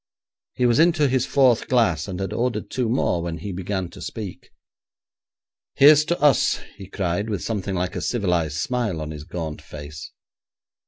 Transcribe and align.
He 0.55 0.65
was 0.65 0.79
into 0.79 1.07
his 1.07 1.27
fourth 1.27 1.67
glass, 1.67 2.07
and 2.07 2.19
had 2.19 2.33
ordered 2.33 2.71
two 2.71 2.89
more 2.89 3.21
when 3.21 3.37
he 3.37 3.51
began 3.51 3.87
to 3.91 4.01
speak. 4.01 4.49
'Here's 5.75 6.03
to 6.05 6.19
us,' 6.19 6.59
he 6.75 6.87
cried, 6.89 7.29
with 7.29 7.43
something 7.43 7.75
like 7.75 7.95
a 7.95 8.01
civilised 8.01 8.57
smile 8.57 8.99
on 8.99 9.11
his 9.11 9.25
gaunt 9.25 9.61
face. 9.61 10.09